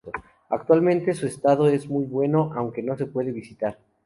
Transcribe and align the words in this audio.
Actualmente 0.49 1.13
su 1.13 1.27
estado 1.27 1.69
es 1.69 1.87
muy 1.87 2.05
bueno 2.05 2.49
aunque 2.55 2.81
no 2.81 2.97
se 2.97 3.05
puede 3.05 3.31
visitar. 3.31 3.77